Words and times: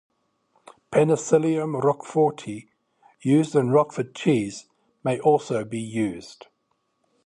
"Penicillium 0.91 1.79
roqueforti", 1.79 2.69
used 3.21 3.55
in 3.55 3.69
Roquefort 3.69 4.15
cheese, 4.15 4.65
may 5.03 5.19
also 5.19 5.63
be 5.63 5.79
used. 5.79 6.47